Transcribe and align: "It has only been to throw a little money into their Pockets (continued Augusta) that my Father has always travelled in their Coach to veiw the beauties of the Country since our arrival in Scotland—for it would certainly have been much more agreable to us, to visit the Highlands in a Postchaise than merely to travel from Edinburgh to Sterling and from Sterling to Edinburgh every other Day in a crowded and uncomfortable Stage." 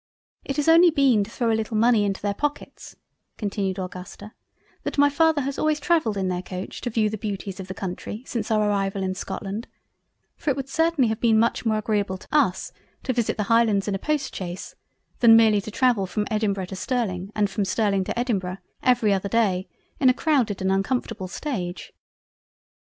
"It 0.43 0.55
has 0.55 0.67
only 0.67 0.89
been 0.89 1.23
to 1.23 1.29
throw 1.29 1.51
a 1.51 1.53
little 1.53 1.77
money 1.77 2.03
into 2.05 2.23
their 2.23 2.33
Pockets 2.33 2.95
(continued 3.37 3.77
Augusta) 3.77 4.33
that 4.81 4.97
my 4.97 5.11
Father 5.11 5.41
has 5.41 5.59
always 5.59 5.79
travelled 5.79 6.17
in 6.17 6.27
their 6.27 6.41
Coach 6.41 6.81
to 6.81 6.89
veiw 6.89 7.11
the 7.11 7.19
beauties 7.19 7.59
of 7.59 7.67
the 7.67 7.75
Country 7.75 8.23
since 8.25 8.49
our 8.49 8.67
arrival 8.67 9.03
in 9.03 9.13
Scotland—for 9.13 10.49
it 10.49 10.55
would 10.55 10.69
certainly 10.69 11.09
have 11.09 11.19
been 11.19 11.37
much 11.37 11.67
more 11.67 11.77
agreable 11.77 12.17
to 12.17 12.27
us, 12.31 12.71
to 13.03 13.13
visit 13.13 13.37
the 13.37 13.43
Highlands 13.43 13.87
in 13.87 13.93
a 13.93 13.99
Postchaise 13.99 14.73
than 15.19 15.35
merely 15.37 15.61
to 15.61 15.69
travel 15.69 16.07
from 16.07 16.25
Edinburgh 16.31 16.65
to 16.65 16.75
Sterling 16.75 17.31
and 17.35 17.47
from 17.47 17.63
Sterling 17.63 18.03
to 18.05 18.17
Edinburgh 18.19 18.57
every 18.81 19.13
other 19.13 19.29
Day 19.29 19.67
in 19.99 20.09
a 20.09 20.15
crowded 20.15 20.63
and 20.63 20.71
uncomfortable 20.71 21.27
Stage." 21.27 21.93